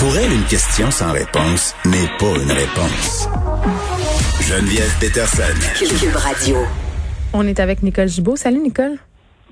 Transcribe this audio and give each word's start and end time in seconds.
Pour 0.00 0.16
elle, 0.16 0.32
une 0.32 0.44
question 0.44 0.90
sans 0.90 1.12
réponse 1.12 1.74
n'est 1.84 2.08
pas 2.18 2.34
une 2.42 2.50
réponse. 2.50 3.28
Geneviève 4.40 4.90
Peterson. 4.98 5.42
Cube 5.76 6.16
Radio. 6.16 6.56
On 7.34 7.46
est 7.46 7.60
avec 7.60 7.82
Nicole 7.82 8.08
Gibault. 8.08 8.36
Salut 8.36 8.60
Nicole. 8.60 8.96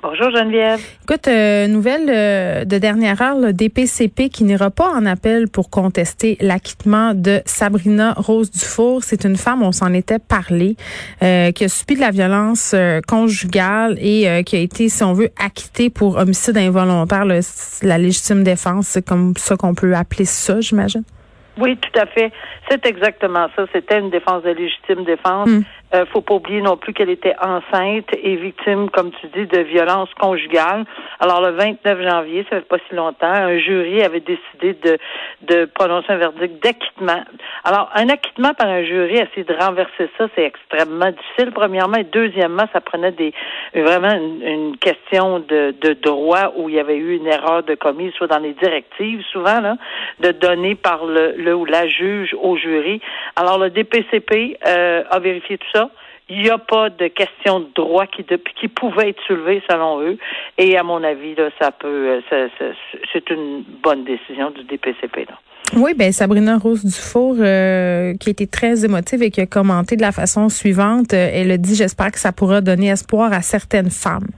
Bonjour 0.00 0.30
Geneviève. 0.30 0.80
Écoute, 1.03 1.26
euh, 1.26 1.66
nouvelle 1.66 2.08
euh, 2.08 2.64
de 2.64 2.79
dernière 2.79 3.21
heure, 3.21 3.37
le 3.37 3.53
DPCP 3.53 4.28
qui 4.28 4.44
n'ira 4.44 4.71
pas 4.71 4.88
en 4.90 5.04
appel 5.06 5.49
pour 5.49 5.71
contester 5.71 6.37
l'acquittement 6.40 7.14
de 7.14 7.40
Sabrina 7.46 8.13
Rose 8.13 8.50
Dufour. 8.53 9.03
C'est 9.03 9.24
une 9.24 9.37
femme, 9.37 9.63
on 9.63 9.72
s'en 9.72 9.92
était 9.92 10.21
parlé, 10.21 10.76
euh, 11.22 11.50
qui 11.50 11.64
a 11.64 11.69
subi 11.69 11.96
de 11.96 12.00
la 12.00 12.10
violence 12.10 12.76
conjugale 13.08 13.99
et 14.00 14.45
qui 14.45 14.56
a 14.56 14.60
été, 14.60 14.88
si 14.88 15.03
on 15.03 15.14
veut, 15.14 15.31
acquittée 15.45 15.90
pour 15.90 16.16
homicide 16.16 16.56
involontaire, 16.59 17.24
la 17.24 17.98
légitime 17.98 18.45
défense, 18.45 18.87
c'est 18.88 19.06
comme 19.06 19.34
ça 19.37 19.56
qu'on 19.56 19.74
peut 19.74 19.95
appeler 19.95 20.27
ça, 20.27 20.60
j'imagine. 20.60 21.02
Oui, 21.60 21.76
tout 21.76 22.01
à 22.01 22.06
fait. 22.06 22.30
C'est 22.70 22.87
exactement 22.87 23.48
ça. 23.56 23.65
C'était 23.73 23.98
une 23.98 24.10
défense 24.10 24.42
de 24.45 24.51
légitime 24.51 25.04
défense. 25.04 25.48
Hmm. 25.91 25.97
Euh, 25.97 26.06
faut 26.06 26.20
pas 26.20 26.34
oublier 26.34 26.60
non 26.60 26.77
plus 26.77 26.92
qu'elle 26.92 27.10
était 27.10 27.34
enceinte 27.41 28.09
et 28.12 28.37
victime, 28.37 28.91
comme 28.91 29.10
tu 29.12 29.27
dis, 29.29 29.46
de 29.46 29.60
violences 29.60 30.12
conjugales. 30.15 30.84
Alors 31.20 31.41
le 31.41 31.52
29 31.52 32.02
janvier, 32.02 32.46
ça 32.51 32.56
fait 32.56 32.69
pas 32.69 32.79
si 32.88 32.95
longtemps, 32.95 33.27
un 33.27 33.59
jury 33.59 34.02
avait 34.02 34.20
décidé 34.20 34.74
de, 34.82 34.98
de 35.43 35.65
prononcer 35.66 36.12
un 36.12 36.16
verdict 36.16 36.62
d'acquittement. 36.62 37.23
Alors 37.65 37.91
un 37.95 38.09
acquittement 38.09 38.55
par 38.55 38.69
un 38.69 38.82
jury, 38.84 39.15
essayer 39.15 39.45
de 39.45 39.55
renverser 39.55 40.10
ça, 40.19 40.29
c'est 40.34 40.45
extrêmement 40.45 41.10
difficile. 41.10 41.52
Premièrement 41.55 41.96
et 41.96 42.05
deuxièmement, 42.05 42.65
ça 42.73 42.80
prenait 42.80 43.12
des 43.12 43.32
vraiment 43.74 44.12
une, 44.12 44.77
question 44.80 45.41
de, 45.41 45.74
de 45.80 45.95
droit 45.95 46.52
où 46.57 46.68
il 46.68 46.74
y 46.74 46.80
avait 46.80 46.96
eu 46.96 47.16
une 47.16 47.27
erreur 47.27 47.62
de 47.62 47.74
commise, 47.74 48.12
soit 48.15 48.27
dans 48.27 48.38
les 48.38 48.52
directives, 48.52 49.23
souvent 49.32 49.60
là, 49.60 49.77
de 50.20 50.30
donner 50.32 50.74
par 50.74 51.05
le, 51.05 51.34
le 51.37 51.55
ou 51.55 51.65
la 51.65 51.88
juge 51.88 52.34
au 52.40 52.57
jury. 52.57 53.01
Alors 53.37 53.59
le 53.59 53.71
DPCP 53.71 54.59
euh, 54.66 55.02
a 55.10 55.18
vérifié 55.18 55.59
tout 55.59 55.66
ça 55.73 55.77
il 56.30 56.43
n'y 56.43 56.51
a 56.51 56.59
pas 56.59 56.90
de 56.90 57.09
question 57.09 57.60
de 57.60 57.68
droit 57.74 58.07
qui, 58.07 58.24
qui 58.60 58.68
pouvait 58.68 59.10
être 59.10 59.23
soulevée 59.26 59.62
selon 59.68 60.02
eux. 60.02 60.18
Et 60.59 60.76
à 60.76 60.82
mon 60.82 61.02
avis, 61.02 61.34
là, 61.34 61.48
ça 61.60 61.71
peut, 61.71 62.21
euh, 62.30 62.48
c'est 63.12 63.30
une 63.30 63.65
bonne 63.82 64.05
décision 64.05 64.51
du 64.51 64.62
DPCP. 64.65 65.27
Là. 65.29 65.39
Oui, 65.77 65.93
ben 65.95 66.12
Sabrina 66.12 66.56
Rose 66.56 66.84
Dufour, 66.84 67.37
euh, 67.41 68.15
qui 68.15 68.31
été 68.31 68.47
très 68.47 68.84
émotive 68.84 69.23
et 69.23 69.31
qui 69.31 69.41
a 69.41 69.47
commenté 69.47 69.97
de 69.97 70.03
la 70.03 70.12
façon 70.12 70.49
suivante, 70.49 71.12
euh, 71.12 71.31
elle 71.33 71.51
a 71.51 71.59
dit, 71.59 71.75
j'espère 71.75 72.11
que 72.11 72.19
ça 72.19 72.33
pourra 72.33 72.61
donner 72.61 72.89
espoir 72.89 73.33
à 73.33 73.43
certaines 73.43 73.91
femmes. 73.91 74.29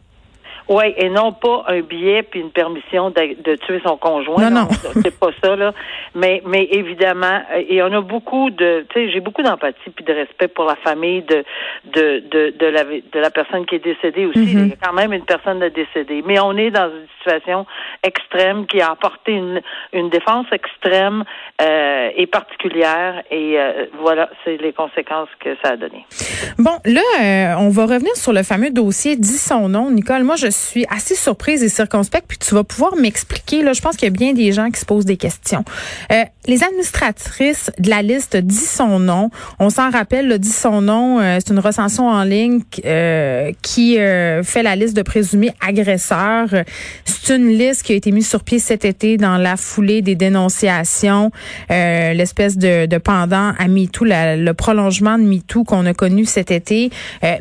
Oui, 0.70 0.94
et 0.96 1.10
non 1.10 1.32
pas 1.32 1.64
un 1.66 1.80
billet 1.80 2.22
puis 2.22 2.38
une 2.38 2.52
permission 2.52 3.10
de, 3.10 3.56
tuer 3.56 3.80
son 3.84 3.96
conjoint. 3.96 4.50
Non, 4.50 4.62
non. 4.62 4.68
C'est 5.02 5.18
pas 5.18 5.30
ça, 5.42 5.56
là. 5.56 5.74
Mais, 6.14 6.42
mais 6.46 6.68
évidemment, 6.70 7.42
et 7.68 7.82
on 7.82 7.92
a 7.92 8.00
beaucoup 8.00 8.50
de, 8.50 8.86
tu 8.88 8.94
sais, 8.94 9.10
j'ai 9.10 9.18
beaucoup 9.18 9.42
d'empathie 9.42 9.90
puis 9.90 10.04
de 10.04 10.12
respect 10.12 10.46
pour 10.46 10.66
la 10.66 10.76
famille 10.76 11.22
de, 11.22 11.44
de, 11.92 12.22
de, 12.30 12.54
de, 12.56 12.66
la, 12.66 12.84
de 12.84 13.18
la 13.18 13.30
personne 13.30 13.66
qui 13.66 13.74
est 13.74 13.84
décédée 13.84 14.26
aussi. 14.26 14.38
Mm-hmm. 14.38 14.62
Il 14.62 14.68
y 14.68 14.72
a 14.72 14.76
quand 14.86 14.92
même 14.92 15.12
une 15.12 15.24
personne 15.24 15.58
de 15.58 15.70
décédée. 15.70 16.22
Mais 16.24 16.38
on 16.38 16.56
est 16.56 16.70
dans 16.70 16.88
une 16.88 17.08
situation 17.18 17.66
extrême 18.04 18.66
qui 18.66 18.80
a 18.80 18.92
apporté 18.92 19.32
une, 19.32 19.60
une 19.92 20.08
défense 20.08 20.46
extrême 20.52 21.24
euh, 21.60 22.10
et 22.16 22.28
particulière. 22.28 23.24
Et 23.32 23.58
euh, 23.58 23.86
voilà, 24.00 24.30
c'est 24.44 24.56
les 24.58 24.72
conséquences 24.72 25.30
que 25.40 25.56
ça 25.64 25.72
a 25.72 25.76
donné. 25.76 26.06
Bon, 26.58 26.78
là, 26.84 27.00
euh, 27.20 27.54
on 27.58 27.70
va 27.70 27.86
revenir 27.86 28.14
sur 28.14 28.32
le 28.32 28.44
fameux 28.44 28.70
dossier. 28.70 29.16
Dis 29.16 29.38
son 29.38 29.68
nom, 29.68 29.90
Nicole. 29.90 30.22
Moi, 30.22 30.36
je 30.36 30.46
suis 30.46 30.59
assez 30.88 31.14
surprise 31.14 31.62
et 31.62 31.68
circonspecte, 31.68 32.24
puis 32.28 32.38
tu 32.38 32.54
vas 32.54 32.64
pouvoir 32.64 32.96
m'expliquer. 32.96 33.62
Là, 33.62 33.72
je 33.72 33.80
pense 33.80 33.96
qu'il 33.96 34.06
y 34.06 34.10
a 34.10 34.16
bien 34.16 34.32
des 34.32 34.52
gens 34.52 34.70
qui 34.70 34.80
se 34.80 34.84
posent 34.84 35.04
des 35.04 35.16
questions. 35.16 35.64
Euh, 36.12 36.24
les 36.46 36.64
administratrices 36.64 37.70
de 37.78 37.90
la 37.90 38.02
liste 38.02 38.36
dit 38.36 38.54
son 38.56 38.98
nom. 38.98 39.30
On 39.58 39.70
s'en 39.70 39.90
rappelle, 39.90 40.28
le 40.28 40.38
dit 40.38 40.50
son 40.50 40.80
nom. 40.80 41.20
Euh, 41.20 41.38
c'est 41.38 41.52
une 41.52 41.58
recension 41.58 42.08
en 42.08 42.24
ligne 42.24 42.60
euh, 42.84 43.52
qui 43.62 43.96
fait 43.96 44.62
la 44.62 44.76
liste 44.76 44.96
de 44.96 45.02
présumés 45.02 45.52
agresseurs. 45.66 46.48
C'est 47.04 47.36
une 47.36 47.48
liste 47.48 47.82
qui 47.82 47.92
a 47.92 47.96
été 47.96 48.10
mise 48.12 48.28
sur 48.28 48.42
pied 48.42 48.58
cet 48.58 48.84
été 48.84 49.16
dans 49.16 49.36
la 49.36 49.56
foulée 49.56 50.02
des 50.02 50.14
dénonciations, 50.14 51.30
l'espèce 51.68 52.56
de, 52.56 52.86
pendant 52.98 53.52
à 53.58 53.68
MeToo, 53.68 54.04
le 54.06 54.52
prolongement 54.52 55.18
de 55.18 55.24
MeToo 55.24 55.64
qu'on 55.64 55.86
a 55.86 55.94
connu 55.94 56.24
cet 56.24 56.50
été. 56.50 56.90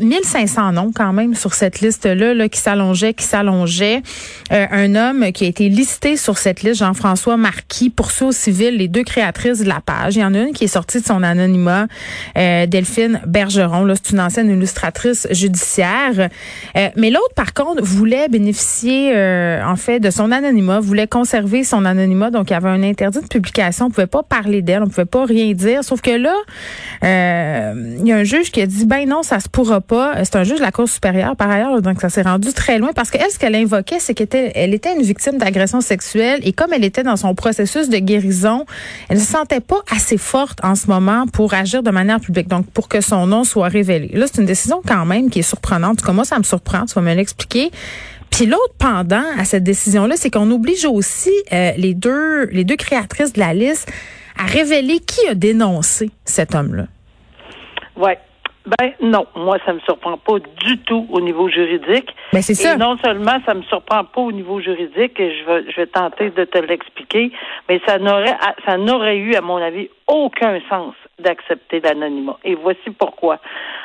1500 0.01 0.73
noms 0.73 0.91
quand 0.93 1.13
même 1.13 1.35
sur 1.35 1.53
cette 1.53 1.81
liste-là 1.81 2.33
là, 2.33 2.49
qui 2.49 2.59
qui 3.07 3.23
s'allongeait. 3.23 4.01
Euh, 4.51 4.65
un 4.71 4.95
homme 4.95 5.31
qui 5.31 5.45
a 5.45 5.47
été 5.47 5.69
listé 5.69 6.17
sur 6.17 6.37
cette 6.37 6.63
liste, 6.63 6.79
Jean-François 6.79 7.37
Marquis, 7.37 7.89
poursuit 7.89 8.25
au 8.25 8.31
civil 8.31 8.77
les 8.77 8.87
deux 8.87 9.03
créatrices 9.03 9.59
de 9.59 9.67
la 9.67 9.81
page. 9.81 10.15
Il 10.15 10.19
y 10.19 10.23
en 10.23 10.33
a 10.33 10.39
une 10.39 10.53
qui 10.53 10.65
est 10.65 10.67
sortie 10.67 11.01
de 11.01 11.05
son 11.05 11.23
anonymat, 11.23 11.87
euh, 12.37 12.65
Delphine 12.65 13.21
Bergeron. 13.25 13.87
C'est 13.95 14.11
une 14.11 14.19
ancienne 14.19 14.49
illustratrice 14.49 15.27
judiciaire. 15.31 16.29
Euh, 16.75 16.89
mais 16.95 17.09
l'autre, 17.09 17.33
par 17.35 17.53
contre, 17.53 17.83
voulait 17.83 18.27
bénéficier, 18.27 19.13
en 19.65 19.75
fait, 19.75 19.99
de 19.99 20.09
son 20.09 20.31
anonymat, 20.31 20.79
voulait 20.79 21.07
conserver 21.07 21.63
son 21.63 21.85
anonymat. 21.85 22.31
Donc, 22.31 22.49
il 22.49 22.53
y 22.53 22.55
avait 22.55 22.69
un 22.69 22.83
interdit 22.83 23.21
de 23.21 23.27
publication. 23.27 23.85
On 23.85 23.89
pouvait 23.89 24.07
pas 24.07 24.23
parler 24.23 24.61
d'elle, 24.61 24.83
on 24.83 24.87
pouvait 24.87 25.05
pas 25.05 25.25
rien 25.25 25.53
dire. 25.53 25.83
Sauf 25.83 26.01
que 26.01 26.11
là, 26.11 26.35
il 27.01 28.07
y 28.07 28.11
a 28.11 28.17
un 28.17 28.23
juge 28.23 28.51
qui 28.51 28.61
a 28.61 28.65
dit, 28.65 28.85
ben 28.85 29.07
non, 29.07 29.23
ça 29.23 29.39
se 29.39 29.49
pourra 29.49 29.81
pas. 29.81 30.23
C'est 30.23 30.35
un 30.35 30.43
juge 30.43 30.57
de 30.57 30.63
la 30.63 30.71
Cour 30.71 30.87
supérieure, 30.87 31.35
par 31.35 31.49
ailleurs, 31.49 31.81
donc 31.81 32.01
ça 32.01 32.09
s'est 32.09 32.21
rendu 32.21 32.53
très 32.53 32.77
loin 32.77 32.88
parce 32.93 33.11
qu'elle, 33.11 33.29
ce 33.29 33.39
qu'elle 33.39 33.55
invoquait, 33.55 33.99
c'est 33.99 34.13
qu'elle 34.13 34.51
elle 34.55 34.73
était 34.73 34.93
une 34.95 35.01
victime 35.01 35.37
d'agression 35.37 35.81
sexuelle 35.81 36.39
et 36.43 36.53
comme 36.53 36.73
elle 36.73 36.83
était 36.83 37.03
dans 37.03 37.15
son 37.15 37.35
processus 37.35 37.89
de 37.89 37.97
guérison, 37.97 38.65
elle 39.09 39.17
ne 39.17 39.21
se 39.21 39.31
sentait 39.31 39.59
pas 39.59 39.81
assez 39.91 40.17
forte 40.17 40.63
en 40.63 40.75
ce 40.75 40.87
moment 40.87 41.25
pour 41.27 41.53
agir 41.53 41.83
de 41.83 41.91
manière 41.91 42.19
publique, 42.19 42.47
donc 42.47 42.65
pour 42.67 42.87
que 42.87 43.01
son 43.01 43.27
nom 43.27 43.43
soit 43.43 43.67
révélé. 43.67 44.09
Là, 44.13 44.25
c'est 44.27 44.41
une 44.41 44.47
décision 44.47 44.81
quand 44.85 45.05
même 45.05 45.29
qui 45.29 45.39
est 45.39 45.43
surprenante. 45.43 46.07
Moi, 46.07 46.25
ça 46.25 46.37
me 46.37 46.43
surprend, 46.43 46.85
tu 46.85 46.93
vas 46.95 47.01
me 47.01 47.13
l'expliquer. 47.13 47.71
Puis 48.29 48.45
l'autre 48.45 48.73
pendant 48.77 49.23
à 49.37 49.45
cette 49.45 49.63
décision-là, 49.63 50.15
c'est 50.17 50.29
qu'on 50.29 50.49
oblige 50.51 50.85
aussi 50.85 51.31
euh, 51.51 51.71
les 51.77 51.93
deux 51.93 52.45
les 52.45 52.63
deux 52.63 52.75
créatrices 52.75 53.33
de 53.33 53.39
la 53.39 53.53
liste 53.53 53.91
à 54.37 54.45
révéler 54.45 54.99
qui 54.99 55.27
a 55.27 55.35
dénoncé 55.35 56.11
cet 56.25 56.55
homme-là. 56.55 56.85
Ouais. 57.97 58.17
Ben 58.65 58.93
non, 59.01 59.25
moi 59.35 59.57
ça 59.65 59.73
me 59.73 59.79
surprend 59.79 60.17
pas 60.17 60.39
du 60.39 60.77
tout 60.79 61.07
au 61.11 61.21
niveau 61.21 61.49
juridique. 61.49 62.13
Ben 62.33 62.41
c'est 62.41 62.53
ça. 62.53 62.73
Et 62.73 62.77
non 62.77 62.97
seulement 62.97 63.37
ça 63.45 63.53
me 63.53 63.63
surprend 63.63 64.03
pas 64.03 64.21
au 64.21 64.31
niveau 64.31 64.59
juridique, 64.59 65.19
et 65.19 65.39
je 65.39 65.45
vais 65.45 65.71
je 65.71 65.75
vais 65.77 65.87
tenter 65.87 66.29
de 66.29 66.43
te 66.43 66.57
l'expliquer, 66.57 67.31
mais 67.67 67.79
ça 67.87 67.97
n'aurait 67.97 68.37
ça 68.65 68.77
n'aurait 68.77 69.17
eu 69.17 69.35
à 69.35 69.41
mon 69.41 69.57
avis 69.57 69.89
aucun 70.07 70.59
sens 70.69 70.93
d'accepter 71.19 71.79
l'anonymat. 71.79 72.37
Et 72.43 72.55
voici 72.55 72.89
pourquoi. 72.97 73.39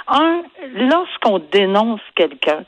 Un, 0.08 0.42
lorsqu'on 0.74 1.38
dénonce 1.38 2.00
quelqu'un 2.14 2.64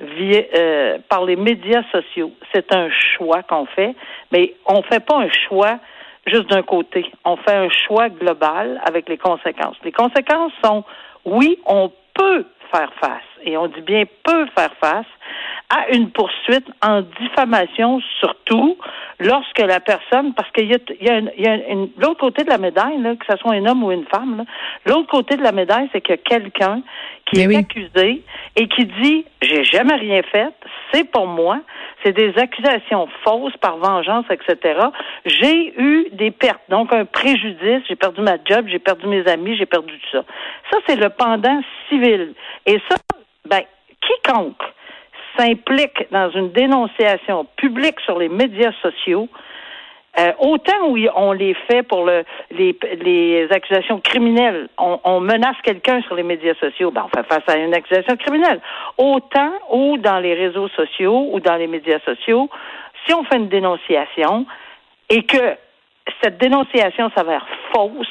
via 0.00 0.42
euh, 0.56 0.98
par 1.08 1.24
les 1.24 1.36
médias 1.36 1.82
sociaux, 1.92 2.32
c'est 2.54 2.72
un 2.74 2.88
choix 2.90 3.42
qu'on 3.42 3.66
fait, 3.66 3.94
mais 4.32 4.54
on 4.66 4.82
fait 4.82 5.04
pas 5.04 5.16
un 5.16 5.28
choix 5.48 5.78
juste 6.26 6.48
d'un 6.48 6.62
côté. 6.62 7.10
On 7.24 7.36
fait 7.36 7.54
un 7.54 7.68
choix 7.68 8.08
global 8.08 8.80
avec 8.86 9.08
les 9.08 9.18
conséquences. 9.18 9.76
Les 9.84 9.92
conséquences 9.92 10.52
sont 10.64 10.84
oui, 11.24 11.58
on 11.66 11.92
peut 12.14 12.44
faire 12.70 12.92
face, 13.00 13.22
et 13.42 13.56
on 13.56 13.68
dit 13.68 13.80
bien 13.80 14.04
peut 14.24 14.46
faire 14.54 14.74
face, 14.80 15.06
à 15.70 15.88
une 15.92 16.10
poursuite 16.10 16.66
en 16.82 17.02
diffamation, 17.20 18.00
surtout 18.18 18.76
lorsque 19.20 19.60
la 19.60 19.78
personne, 19.78 20.34
parce 20.34 20.50
qu'il 20.50 20.66
y 20.66 20.74
a, 20.74 20.78
il 21.00 21.06
y 21.06 21.10
a, 21.10 21.18
il 21.18 21.44
y 21.44 21.46
a 21.46 21.54
une, 21.54 21.90
l'autre 21.96 22.18
côté 22.18 22.42
de 22.42 22.50
la 22.50 22.58
médaille, 22.58 23.00
là, 23.00 23.14
que 23.14 23.24
ce 23.28 23.36
soit 23.36 23.52
un 23.52 23.64
homme 23.66 23.84
ou 23.84 23.92
une 23.92 24.06
femme, 24.06 24.44
l'autre 24.84 25.08
côté 25.08 25.36
de 25.36 25.42
la 25.42 25.52
médaille, 25.52 25.88
c'est 25.92 26.00
que 26.00 26.14
quelqu'un 26.14 26.82
qui 27.26 27.40
est 27.40 27.56
accusé 27.56 28.24
et 28.56 28.66
qui 28.66 28.84
dit 28.84 29.24
j'ai 29.42 29.62
jamais 29.62 29.94
rien 29.94 30.22
fait, 30.22 30.52
c'est 30.92 31.04
pour 31.04 31.28
moi, 31.28 31.60
c'est 32.02 32.12
des 32.12 32.36
accusations 32.36 33.08
fausses 33.22 33.56
par 33.58 33.76
vengeance, 33.76 34.24
etc. 34.28 34.80
J'ai 35.24 35.80
eu 35.80 36.08
des 36.12 36.32
pertes, 36.32 36.62
donc 36.68 36.92
un 36.92 37.04
préjudice, 37.04 37.82
j'ai 37.88 37.96
perdu 37.96 38.22
ma 38.22 38.38
job, 38.44 38.66
j'ai 38.66 38.80
perdu 38.80 39.06
mes 39.06 39.24
amis, 39.28 39.56
j'ai 39.56 39.66
perdu 39.66 39.92
tout 39.92 40.18
ça. 40.18 40.24
Ça, 40.72 40.78
c'est 40.88 40.96
le 40.96 41.10
pendant 41.10 41.60
civil. 41.88 42.34
Et 42.66 42.80
ça, 42.88 42.96
ben, 43.44 43.62
quiconque 44.00 44.62
s'implique 45.40 46.06
dans 46.10 46.30
une 46.30 46.52
dénonciation 46.52 47.46
publique 47.56 48.00
sur 48.00 48.18
les 48.18 48.28
médias 48.28 48.72
sociaux, 48.82 49.28
euh, 50.18 50.32
autant 50.40 50.88
où 50.88 50.98
on 51.14 51.32
les 51.32 51.54
fait 51.68 51.82
pour 51.82 52.04
le, 52.04 52.24
les, 52.50 53.48
accusations 53.50 54.00
criminelles, 54.00 54.68
on, 54.78 55.20
menace 55.20 55.56
quelqu'un 55.62 56.02
sur 56.02 56.16
les 56.16 56.24
médias 56.24 56.54
sociaux, 56.54 56.90
ben 56.90 57.06
on 57.06 57.16
fait 57.16 57.26
face 57.26 57.44
à 57.46 57.56
une 57.56 57.72
accusation 57.72 58.16
criminelle. 58.16 58.60
Autant 58.98 59.52
où 59.70 59.98
dans 59.98 60.18
les 60.18 60.34
réseaux 60.34 60.68
sociaux 60.68 61.28
ou 61.32 61.38
dans 61.40 61.54
les 61.54 61.68
médias 61.68 62.00
sociaux, 62.04 62.50
si 63.06 63.14
on 63.14 63.22
fait 63.24 63.36
une 63.36 63.48
dénonciation 63.48 64.46
et 65.08 65.22
que 65.22 65.56
cette 66.22 66.38
dénonciation 66.38 67.10
s'avère 67.16 67.46
fausse, 67.72 68.08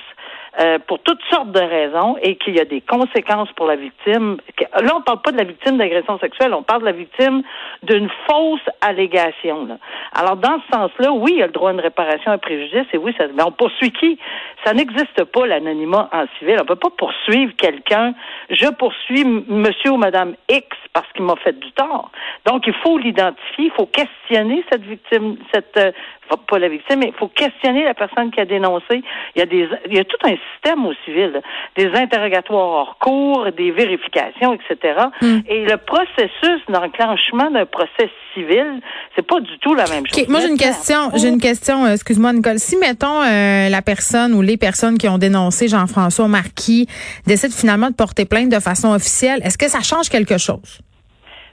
euh, 0.59 0.79
pour 0.87 0.99
toutes 0.99 1.21
sortes 1.29 1.51
de 1.51 1.59
raisons 1.59 2.17
et 2.21 2.35
qu'il 2.35 2.55
y 2.55 2.59
a 2.59 2.65
des 2.65 2.81
conséquences 2.81 3.51
pour 3.53 3.67
la 3.67 3.75
victime. 3.75 4.37
Là, 4.81 4.95
on 4.95 5.01
parle 5.01 5.21
pas 5.21 5.31
de 5.31 5.37
la 5.37 5.43
victime 5.43 5.77
d'agression 5.77 6.17
sexuelle, 6.19 6.53
on 6.53 6.63
parle 6.63 6.81
de 6.81 6.85
la 6.85 6.91
victime 6.91 7.43
d'une 7.83 8.09
fausse 8.27 8.67
allégation. 8.81 9.65
Là. 9.65 9.77
Alors, 10.13 10.37
dans 10.37 10.59
ce 10.61 10.75
sens-là, 10.75 11.11
oui, 11.11 11.33
il 11.33 11.37
y 11.39 11.43
a 11.43 11.47
le 11.47 11.51
droit 11.51 11.69
à 11.69 11.73
une 11.73 11.79
réparation 11.79 12.31
à 12.31 12.37
préjudice 12.39 12.87
et 12.93 12.97
oui, 12.97 13.13
ça, 13.17 13.25
mais 13.33 13.43
on 13.43 13.51
poursuit 13.51 13.91
qui? 13.91 14.17
Ça 14.65 14.73
n'existe 14.73 15.23
pas, 15.25 15.45
l'anonymat 15.45 16.09
en 16.11 16.25
civil. 16.39 16.57
On 16.61 16.65
peut 16.65 16.75
pas 16.75 16.89
poursuivre 16.97 17.53
quelqu'un. 17.55 18.13
Je 18.49 18.67
poursuis 18.67 19.23
monsieur 19.25 19.91
ou 19.91 19.97
madame 19.97 20.33
X 20.49 20.65
parce 20.93 21.09
qu'il 21.13 21.23
m'a 21.23 21.35
fait 21.37 21.57
du 21.59 21.71
tort. 21.73 22.11
Donc, 22.45 22.65
il 22.65 22.73
faut 22.73 22.97
l'identifier, 22.97 23.65
il 23.65 23.71
faut 23.71 23.85
questionner 23.85 24.63
cette 24.71 24.83
victime, 24.83 25.37
cette 25.53 25.77
euh, 25.77 25.91
pas 26.37 26.59
la 26.59 26.69
victime, 26.69 26.99
mais 26.99 27.07
il 27.07 27.13
faut 27.13 27.27
questionner 27.27 27.83
la 27.83 27.93
personne 27.93 28.31
qui 28.31 28.39
a 28.39 28.45
dénoncé. 28.45 29.01
Il 29.35 29.39
y 29.39 29.41
a 29.41 29.45
des, 29.45 29.67
il 29.87 29.95
y 29.95 29.99
a 29.99 30.03
tout 30.03 30.17
un 30.23 30.35
système 30.53 30.85
au 30.85 30.93
civil, 31.05 31.41
des 31.77 31.89
interrogatoires 31.93 32.67
hors 32.67 32.97
cours, 32.99 33.47
des 33.57 33.71
vérifications, 33.71 34.53
etc. 34.53 34.95
Hmm. 35.21 35.39
Et 35.47 35.65
le 35.65 35.77
processus 35.77 36.61
d'enclenchement 36.67 37.49
d'un 37.51 37.65
procès 37.65 38.09
civil, 38.33 38.81
c'est 39.15 39.25
pas 39.25 39.39
du 39.39 39.57
tout 39.59 39.73
la 39.73 39.87
même 39.87 40.05
chose. 40.07 40.27
moi, 40.27 40.39
j'ai 40.39 40.49
une 40.49 40.57
question. 40.57 41.11
J'ai 41.15 41.29
une 41.29 41.41
question. 41.41 41.85
Euh, 41.85 41.93
excuse-moi, 41.93 42.33
Nicole. 42.33 42.59
Si 42.59 42.77
mettons 42.77 43.21
euh, 43.21 43.69
la 43.69 43.81
personne 43.81 44.33
ou 44.33 44.41
les 44.41 44.57
personnes 44.57 44.97
qui 44.97 45.07
ont 45.07 45.17
dénoncé 45.17 45.67
Jean-François 45.67 46.27
Marquis 46.27 46.87
décident 47.25 47.53
finalement 47.53 47.89
de 47.89 47.95
porter 47.95 48.25
plainte 48.25 48.49
de 48.49 48.59
façon 48.59 48.89
officielle, 48.93 49.41
est-ce 49.43 49.57
que 49.57 49.69
ça 49.69 49.81
change 49.81 50.09
quelque 50.09 50.37
chose? 50.37 50.81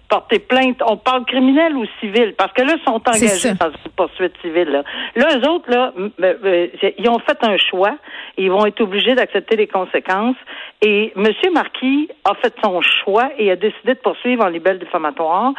Porter 0.09 0.39
plainte. 0.39 0.81
On 0.87 0.97
parle 0.97 1.25
criminel 1.25 1.77
ou 1.77 1.85
civil, 2.01 2.35
parce 2.37 2.53
que 2.53 2.63
là, 2.63 2.75
ils 2.77 2.85
sont 2.85 3.01
engagés 3.07 3.55
dans 3.55 3.71
une 3.71 3.93
poursuite 3.97 4.35
civile. 4.43 4.69
Là, 4.69 4.83
là 5.15 5.39
eux 5.39 5.49
autres, 5.49 5.71
là, 5.71 5.93
euh, 6.23 6.69
ils 6.99 7.09
ont 7.09 7.19
fait 7.19 7.39
un 7.43 7.57
choix. 7.57 7.97
Ils 8.37 8.51
vont 8.51 8.67
être 8.67 8.81
obligés 8.81 9.15
d'accepter 9.15 9.57
les 9.57 9.67
conséquences. 9.67 10.37
Et 10.83 11.13
M. 11.17 11.33
Marquis 11.53 12.09
a 12.25 12.35
fait 12.35 12.55
son 12.63 12.81
choix 12.83 13.31
et 13.39 13.51
a 13.51 13.57
décidé 13.57 13.95
de 13.95 13.99
poursuivre 13.99 14.45
en 14.45 14.49
libelle 14.49 14.79
diffamatoire. 14.79 15.53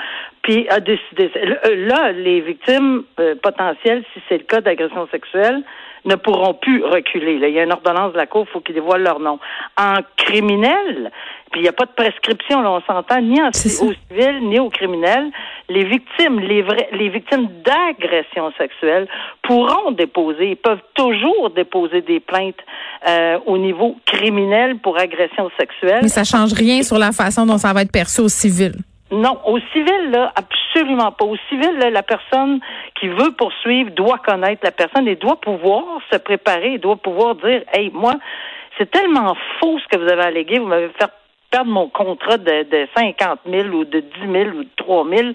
Puis 0.44 0.68
a 0.70 0.80
décidé. 0.80 1.32
Là, 1.76 2.12
les 2.12 2.42
victimes 2.42 3.04
euh, 3.20 3.36
potentielles, 3.42 4.04
si 4.14 4.22
c'est 4.30 4.38
le 4.38 4.44
cas 4.44 4.62
d'agression 4.62 5.08
sexuelle, 5.12 5.64
ne 6.06 6.16
pourront 6.16 6.54
plus 6.54 6.84
reculer. 6.84 7.34
il 7.34 7.50
y 7.50 7.60
a 7.60 7.64
une 7.64 7.74
ordonnance 7.74 8.14
de 8.14 8.18
la 8.18 8.28
Cour, 8.28 8.46
il 8.48 8.52
faut 8.52 8.62
qu'ils 8.62 8.76
dévoilent 8.76 9.04
leur 9.04 9.20
nom. 9.20 9.40
En 9.78 9.96
criminel, 10.16 11.12
puis 11.52 11.62
il 11.62 11.64
n'y 11.64 11.70
a 11.70 11.74
pas 11.74 11.86
de 11.86 11.92
prescription, 11.92 12.62
là, 12.62 12.72
on 12.72 12.82
s'entend, 12.82 13.22
ni 13.22 13.42
en, 13.42 13.50
au 13.50 13.52
civil, 13.52 14.40
ni 14.44 14.60
au 14.60 14.70
criminel. 14.70 15.32
Les 15.70 15.84
victimes, 15.84 16.40
les, 16.40 16.62
vrais, 16.62 16.88
les 16.94 17.10
victimes 17.10 17.50
d'agression 17.64 18.52
sexuelle 18.58 19.08
pourront 19.42 19.92
déposer, 19.92 20.52
ils 20.52 20.56
peuvent 20.56 20.84
toujours 20.94 21.50
déposer 21.50 22.02
des 22.02 22.22
plaintes 22.22 22.60
euh, 23.08 23.38
au 23.46 23.58
niveau 23.58 23.98
criminel 24.06 24.78
pour 24.78 24.98
agression 24.98 25.50
sexuelle. 25.60 26.00
Mais 26.02 26.08
ça 26.08 26.24
change 26.24 26.54
rien 26.54 26.84
sur 26.84 26.98
la 26.98 27.12
façon 27.12 27.46
dont 27.46 27.58
ça 27.58 27.74
va 27.74 27.82
être 27.82 27.92
perçu 27.92 28.22
au 28.22 28.30
civil. 28.30 28.74
Non, 29.12 29.40
au 29.46 29.58
civil, 29.72 30.12
là, 30.12 30.34
absolument 30.36 31.12
pas. 31.12 31.26
Au 31.26 31.38
civil, 31.50 31.78
là, 31.80 31.90
la 31.90 32.04
personne 32.04 32.60
qui 33.00 33.08
veut 33.08 33.32
poursuivre 33.38 33.92
doit 33.92 34.18
connaître 34.18 34.62
la 34.64 34.72
personne 34.72 35.08
et 35.08 35.16
doit 35.16 35.40
pouvoir 35.40 35.84
se 36.12 36.18
préparer, 36.18 36.78
doit 36.78 36.98
pouvoir 36.98 37.36
dire, 37.36 37.64
hey, 37.74 37.90
moi, 37.94 38.16
c'est 38.78 38.92
tellement 38.92 39.36
faux 39.60 39.80
ce 39.80 39.88
que 39.88 40.02
vous 40.02 40.12
avez 40.12 40.24
allégué, 40.24 40.60
vous 40.60 40.68
m'avez 40.68 40.90
fait 40.90 41.10
perdre 41.50 41.72
mon 41.72 41.88
contrat 41.90 42.38
de, 42.38 42.64
de 42.64 42.88
50 42.96 43.40
000 43.50 43.68
ou 43.70 43.86
de 43.86 44.00
10 44.00 44.10
000 44.32 44.50
ou 44.50 44.64
de 44.64 44.70
3 44.78 45.06
000. 45.10 45.30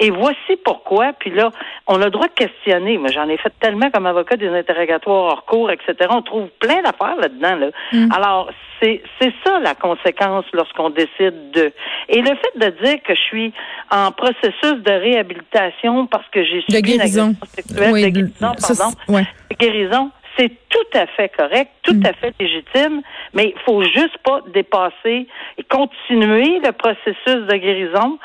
Et 0.00 0.10
voici 0.10 0.56
pourquoi. 0.64 1.12
Puis 1.12 1.30
là, 1.30 1.50
on 1.86 2.00
a 2.00 2.06
le 2.06 2.10
droit 2.10 2.28
de 2.28 2.32
questionner. 2.32 2.98
Mais 2.98 3.10
j'en 3.12 3.28
ai 3.28 3.36
fait 3.36 3.52
tellement 3.60 3.90
comme 3.90 4.06
avocat 4.06 4.36
des 4.36 4.48
interrogatoires 4.48 5.24
hors 5.24 5.44
cours, 5.44 5.70
etc. 5.70 5.94
On 6.10 6.22
trouve 6.22 6.48
plein 6.60 6.82
d'affaires 6.82 7.16
là-dedans. 7.16 7.56
Là. 7.56 7.66
Mm. 7.92 8.12
Alors, 8.12 8.50
c'est, 8.80 9.02
c'est 9.20 9.32
ça 9.44 9.58
la 9.60 9.74
conséquence 9.74 10.44
lorsqu'on 10.52 10.90
décide 10.90 11.50
de. 11.52 11.72
Et 12.08 12.20
le 12.20 12.28
fait 12.36 12.58
de 12.58 12.84
dire 12.84 13.02
que 13.02 13.14
je 13.14 13.20
suis 13.20 13.52
en 13.90 14.12
processus 14.12 14.82
de 14.82 14.92
réhabilitation 14.92 16.06
parce 16.06 16.28
que 16.28 16.44
j'ai 16.44 16.62
subi 16.68 16.94
une 16.94 17.00
agression 17.00 17.34
sexuelle, 17.48 17.92
de 18.02 18.08
guérison, 18.08 18.52
pardon, 18.60 19.22
de 19.50 19.56
guérison, 19.56 20.10
c'est 20.36 20.50
tout 20.68 20.98
à 20.98 21.06
fait 21.06 21.30
correct, 21.36 21.70
tout 21.82 21.94
mm. 21.94 22.06
à 22.06 22.12
fait 22.12 22.34
légitime, 22.38 23.02
mais 23.34 23.54
il 23.56 23.60
faut 23.64 23.82
juste 23.82 24.18
pas 24.24 24.40
dépasser 24.52 25.26
et 25.58 25.62
continuer 25.70 26.60
le 26.60 26.72
processus 26.72 27.46
de 27.46 27.56
guérison 27.56 28.18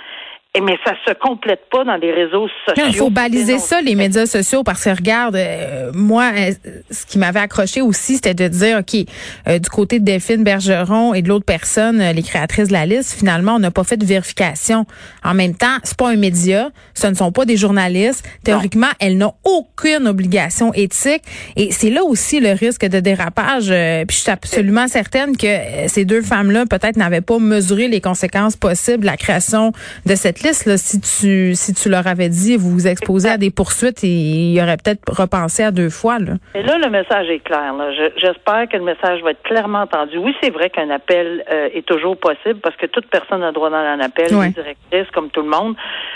mais 0.59 0.77
ça 0.83 0.93
se 1.07 1.13
complète 1.13 1.61
pas 1.71 1.85
dans 1.85 1.95
les 1.95 2.11
réseaux 2.11 2.49
sociaux. 2.65 2.83
Il 2.85 2.95
faut 2.95 3.09
baliser 3.09 3.57
ça, 3.57 3.79
les 3.79 3.95
médias 3.95 4.25
sociaux, 4.25 4.63
parce 4.63 4.83
que 4.83 4.89
regarde, 4.89 5.37
euh, 5.37 5.91
moi, 5.93 6.31
euh, 6.35 6.51
ce 6.89 7.05
qui 7.05 7.17
m'avait 7.19 7.39
accroché 7.39 7.79
aussi, 7.81 8.15
c'était 8.15 8.33
de 8.33 8.49
dire, 8.49 8.79
OK, 8.79 9.05
euh, 9.47 9.59
du 9.59 9.69
côté 9.69 9.99
de 9.99 10.05
Delphine 10.05 10.43
Bergeron 10.43 11.13
et 11.13 11.21
de 11.21 11.29
l'autre 11.29 11.45
personne, 11.45 12.01
les 12.01 12.21
créatrices 12.21 12.67
de 12.67 12.73
la 12.73 12.85
liste, 12.85 13.17
finalement, 13.17 13.55
on 13.55 13.59
n'a 13.59 13.71
pas 13.71 13.85
fait 13.85 13.95
de 13.95 14.05
vérification. 14.05 14.85
En 15.23 15.33
même 15.33 15.55
temps, 15.55 15.77
c'est 15.83 15.97
pas 15.97 16.09
un 16.09 16.17
média, 16.17 16.69
ce 16.95 17.07
ne 17.07 17.13
sont 17.13 17.31
pas 17.31 17.45
des 17.45 17.55
journalistes. 17.55 18.27
Théoriquement, 18.43 18.89
elles 18.99 19.17
n'ont 19.17 19.35
aucune 19.45 20.05
obligation 20.05 20.73
éthique. 20.73 21.23
Et 21.55 21.71
c'est 21.71 21.91
là 21.91 22.03
aussi 22.03 22.41
le 22.41 22.51
risque 22.51 22.85
de 22.85 22.99
dérapage. 22.99 23.67
puis 24.05 24.17
je 24.17 24.21
suis 24.21 24.31
absolument 24.31 24.89
certaine 24.89 25.37
que 25.37 25.47
ces 25.87 26.03
deux 26.03 26.21
femmes-là, 26.21 26.65
peut-être, 26.65 26.97
n'avaient 26.97 27.21
pas 27.21 27.39
mesuré 27.39 27.87
les 27.87 28.01
conséquences 28.01 28.57
possibles 28.57 29.01
de 29.01 29.05
la 29.05 29.17
création 29.17 29.71
de 30.05 30.15
cette 30.15 30.40
si 30.53 30.99
tu 31.01 31.55
si 31.55 31.73
tu 31.73 31.89
leur 31.89 32.07
avais 32.07 32.29
dit 32.29 32.57
vous 32.57 32.71
vous 32.71 32.87
exposez 32.87 33.29
à 33.29 33.37
des 33.37 33.51
poursuites, 33.51 34.03
et 34.03 34.07
ils 34.07 34.61
auraient 34.61 34.77
peut-être 34.77 35.01
repensé 35.07 35.63
à 35.63 35.71
deux 35.71 35.89
fois. 35.89 36.19
Là. 36.19 36.33
Et 36.55 36.63
là, 36.63 36.77
le 36.77 36.89
message 36.89 37.29
est 37.29 37.39
clair. 37.39 37.73
J'espère 38.17 38.67
que 38.69 38.77
le 38.77 38.83
message 38.83 39.21
va 39.23 39.31
être 39.31 39.43
clairement 39.43 39.81
entendu. 39.81 40.17
Oui, 40.17 40.35
c'est 40.41 40.49
vrai 40.49 40.69
qu'un 40.69 40.89
appel 40.89 41.43
euh, 41.51 41.69
est 41.73 41.85
toujours 41.85 42.17
possible 42.17 42.59
parce 42.61 42.75
que 42.75 42.85
toute 42.87 43.07
personne 43.07 43.43
a 43.43 43.51
droit 43.51 43.69
dans 43.69 43.77
un 43.77 43.99
appel, 43.99 44.33
ouais. 44.33 44.49
directrice 44.49 45.09
comme 45.13 45.29
tout 45.29 45.41
le 45.41 45.49
monde. 45.49 45.75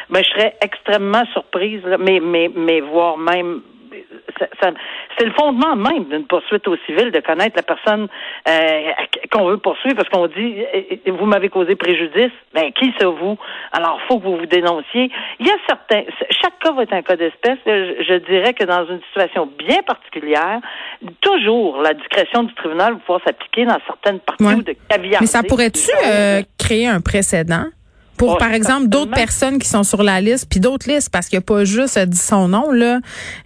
Mais 0.10 0.24
je 0.24 0.30
serais 0.30 0.56
extrêmement 0.62 1.26
surprise, 1.34 1.82
mais, 2.00 2.20
mais, 2.20 2.50
mais 2.56 2.82
voire 2.82 3.18
même 3.18 3.62
c'est 5.18 5.26
le 5.26 5.32
fondement 5.32 5.76
même 5.76 6.06
d'une 6.06 6.26
poursuite 6.26 6.68
au 6.68 6.76
civil 6.86 7.12
de 7.12 7.20
connaître 7.20 7.56
la 7.56 7.64
personne 7.64 8.08
euh, 8.48 8.92
qu'on 9.32 9.46
veut 9.48 9.58
poursuivre 9.58 9.96
parce 9.96 10.10
qu'on 10.10 10.28
dit 10.28 10.64
vous 11.08 11.26
m'avez 11.26 11.50
causé 11.50 11.76
préjudice. 11.76 12.32
Ben 12.54 12.72
qui 12.74 12.94
c'est 13.00 13.06
vous? 13.06 13.38
Alors 13.72 14.00
faut 14.08 14.20
que 14.20 14.24
vous 14.26 14.38
vous 14.38 14.46
dénonciez. 14.46 15.10
Il 15.40 15.48
y 15.48 15.50
a 15.50 15.56
certains. 15.68 16.04
Chaque 16.42 16.60
cas 16.60 16.72
va 16.72 16.84
être 16.84 16.94
un 16.94 17.02
cas 17.02 17.16
d'espèce. 17.16 17.58
Je, 17.66 18.18
dirais 18.26 18.54
que 18.54 18.64
dans 18.64 18.86
une 18.88 19.02
situation 19.08 19.50
bien 19.58 19.82
particulière, 19.84 20.60
toujours 21.22 21.82
la 21.82 21.94
discrétion 21.94 22.44
du 22.44 22.54
tribunal 22.56 22.94
va 22.94 23.00
pouvoir 23.00 23.22
s'appliquer 23.26 23.66
dans 23.66 23.80
certaines 23.86 24.20
parties 24.20 24.44
ou 24.44 24.64
de 24.64 24.76
caviar. 24.90 25.22
Mais 25.22 25.28
ça 25.28 25.44
pourrait-tu 25.44 25.92
euh, 26.06 26.42
créer 26.58 26.88
un 26.88 27.02
précédent? 27.02 27.66
Pour 28.18 28.34
oh, 28.34 28.38
par 28.38 28.54
exemple 28.54 28.88
d'autres 28.88 29.12
personnes 29.12 29.60
qui 29.60 29.68
sont 29.68 29.84
sur 29.84 30.04
la 30.04 30.22
liste 30.22 30.48
puis 30.50 30.60
d'autres 30.60 30.90
listes 30.90 31.10
parce 31.10 31.28
qu'il 31.28 31.38
n'y 31.38 31.44
a 31.44 31.46
pas 31.46 31.66
juste 31.66 31.98
dit 32.00 32.18
son 32.18 32.48
nom 32.48 32.72
là. 32.72 33.00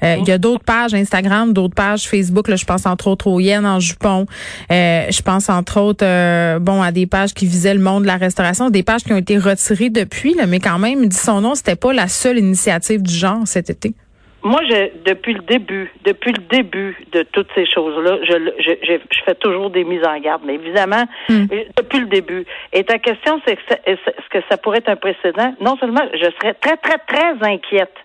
Euh, 0.03 0.15
il 0.19 0.27
y 0.27 0.31
a 0.31 0.37
d'autres 0.37 0.63
pages 0.63 0.93
Instagram 0.93 1.53
d'autres 1.53 1.75
pages 1.75 2.07
Facebook 2.07 2.47
là 2.47 2.55
je 2.55 2.65
pense 2.65 2.85
entre 2.85 3.07
autres 3.07 3.27
aux 3.27 3.39
Yen 3.39 3.65
en 3.65 3.79
jupon. 3.79 4.25
Euh, 4.71 5.05
je 5.09 5.21
pense 5.21 5.49
entre 5.49 5.79
autres 5.79 6.05
euh, 6.05 6.59
bon 6.59 6.81
à 6.81 6.91
des 6.91 7.07
pages 7.07 7.33
qui 7.33 7.45
visaient 7.45 7.73
le 7.73 7.81
monde 7.81 8.03
de 8.03 8.07
la 8.07 8.17
restauration 8.17 8.69
des 8.69 8.83
pages 8.83 9.03
qui 9.03 9.13
ont 9.13 9.17
été 9.17 9.37
retirées 9.37 9.89
depuis 9.89 10.33
là 10.33 10.45
mais 10.45 10.59
quand 10.59 10.79
même 10.79 11.07
dit 11.07 11.17
son 11.17 11.41
nom 11.41 11.55
c'était 11.55 11.75
pas 11.75 11.93
la 11.93 12.07
seule 12.07 12.37
initiative 12.37 13.01
du 13.01 13.13
genre 13.13 13.41
cet 13.45 13.69
été 13.69 13.93
moi, 14.43 14.61
je, 14.69 14.89
depuis 15.05 15.33
le 15.33 15.41
début, 15.41 15.91
depuis 16.05 16.31
le 16.31 16.41
début 16.43 16.97
de 17.11 17.23
toutes 17.23 17.49
ces 17.55 17.65
choses-là, 17.65 18.19
je, 18.23 18.51
je, 18.59 18.71
je, 18.81 19.23
fais 19.25 19.35
toujours 19.35 19.69
des 19.69 19.83
mises 19.83 20.03
en 20.05 20.17
garde. 20.19 20.41
Mais 20.45 20.55
évidemment, 20.55 21.03
hmm. 21.27 21.45
euh, 21.51 21.63
depuis 21.77 21.99
le 21.99 22.05
début. 22.05 22.45
Et 22.71 22.83
ta 22.83 22.99
question, 22.99 23.41
c'est 23.45 23.57
est-ce 23.85 24.29
que 24.29 24.39
ça 24.49 24.57
pourrait 24.57 24.77
être 24.77 24.89
un 24.89 24.95
précédent? 24.95 25.53
Non 25.59 25.77
seulement, 25.77 26.03
je 26.13 26.29
serais 26.39 26.53
très, 26.53 26.77
très, 26.77 26.97
très 26.99 27.33
inquiète 27.41 27.95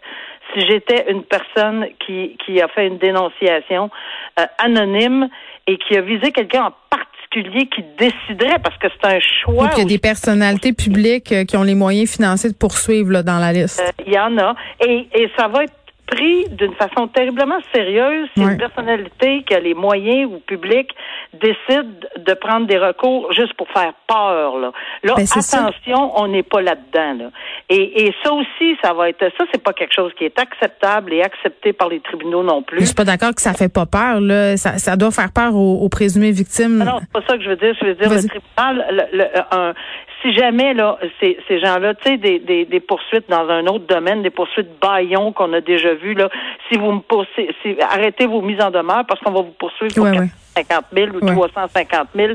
si 0.53 0.67
j'étais 0.67 1.11
une 1.11 1.23
personne 1.23 1.87
qui, 2.05 2.37
qui 2.45 2.61
a 2.61 2.69
fait 2.69 2.87
une 2.87 2.99
dénonciation 2.99 3.91
euh, 4.39 4.45
anonyme 4.59 5.29
et 5.67 5.79
qui 5.79 5.97
a 5.97 6.01
visé 6.01 6.33
quelqu'un 6.33 6.65
en 6.67 6.73
particulier 6.91 7.67
qui 7.67 7.83
déciderait 7.99 8.59
parce 8.63 8.77
que 8.79 8.89
c'est 8.89 9.09
un 9.09 9.19
choix. 9.21 9.71
il 9.77 9.79
y 9.79 9.83
a 9.83 9.85
des 9.85 9.99
personnalités 9.99 10.73
publiques 10.73 11.33
euh, 11.33 11.45
qui 11.45 11.57
ont 11.57 11.63
les 11.63 11.75
moyens 11.75 12.11
financiers 12.11 12.51
de 12.51 12.57
poursuivre 12.57 13.11
là, 13.11 13.23
dans 13.23 13.39
la 13.39 13.53
liste. 13.53 13.83
Il 14.07 14.13
y 14.13 14.19
en 14.19 14.37
a. 14.39 14.55
Et, 14.87 15.09
et 15.15 15.31
ça 15.37 15.49
va 15.49 15.65
être 15.65 15.73
pris 16.07 16.49
d'une 16.51 16.75
façon 16.75 17.09
terriblement 17.09 17.59
sérieuse 17.75 18.29
si 18.37 18.43
une 18.43 18.57
personnalité 18.57 19.43
qui 19.43 19.55
a 19.55 19.61
les 19.61 19.75
moyens 19.75 20.31
ou 20.33 20.39
public 20.39 20.91
décide 21.33 22.09
de 22.19 22.35
prendre 22.35 22.67
des 22.67 22.79
recours 22.79 23.33
juste 23.33 23.55
pour 23.55 23.69
faire 23.69 23.93
peur. 24.07 24.59
Là, 24.59 24.73
là 25.03 25.15
ben, 25.17 25.25
attention, 25.25 26.13
on 26.17 26.29
n'est 26.29 26.43
pas 26.43 26.61
là-dedans. 26.61 27.25
Là. 27.25 27.31
Et, 27.69 28.07
et 28.07 28.15
ça 28.23 28.33
aussi, 28.33 28.77
ça 28.83 28.93
va 28.93 29.09
être 29.09 29.25
ça, 29.39 29.45
c'est 29.53 29.63
pas 29.63 29.73
quelque 29.73 29.95
chose 29.95 30.13
qui 30.19 30.25
est 30.25 30.39
acceptable 30.39 31.13
et 31.13 31.23
accepté 31.23 31.73
par 31.73 31.89
les 31.89 32.01
tribunaux 32.01 32.43
non 32.43 32.63
plus. 32.63 32.81
Je 32.81 32.87
suis 32.87 32.95
pas 32.95 33.05
d'accord 33.05 33.35
que 33.35 33.43
ça 33.43 33.55
fait 33.55 33.73
pas 33.73 33.87
peur. 33.87 34.21
Là. 34.21 34.57
Ça, 34.57 34.79
ça 34.79 34.97
doit 34.97 35.11
faire 35.11 35.33
peur 35.33 35.55
aux, 35.55 35.89
présumés 35.89 36.33
victimes. 36.33 36.79
Non, 36.79 36.85
non 36.85 36.99
c'est 37.01 37.13
pas 37.13 37.27
ça 37.29 37.37
que 37.39 37.45
je 37.45 37.49
veux 37.49 37.57
dire. 37.57 37.75
Je 37.81 37.87
veux 37.87 37.95
dire 37.95 38.11
le 38.11 38.29
tribunal, 38.29 39.09
le, 39.13 39.25
un, 39.53 39.75
si 40.25 40.33
jamais 40.33 40.73
là, 40.73 40.99
ces, 41.21 41.39
ces 41.47 41.61
gens-là, 41.61 41.95
tu 41.95 42.09
sais, 42.09 42.17
des, 42.17 42.39
des, 42.39 42.65
des, 42.65 42.81
poursuites 42.81 43.29
dans 43.29 43.47
un 43.49 43.67
autre 43.67 43.87
domaine, 43.87 44.23
des 44.23 44.31
poursuites 44.31 44.81
baillons 44.81 45.33
qu'on 45.33 45.53
a 45.53 45.61
déjà 45.61 45.93
vues, 45.95 46.15
là, 46.15 46.31
si 46.69 46.79
vous 46.79 46.93
me 46.93 47.01
poussez, 47.01 47.55
si, 47.63 47.77
arrêtez 47.81 48.27
vos 48.27 48.41
mises 48.41 48.61
en 48.63 48.71
demeure 48.71 49.05
parce 49.07 49.21
qu'on 49.21 49.33
va 49.33 49.43
vous 49.43 49.55
poursuivre 49.59 49.95
pour 49.95 50.07
50 50.07 50.85
000 50.93 51.09
ou 51.15 51.21
350 51.21 52.09
000. 52.15 52.33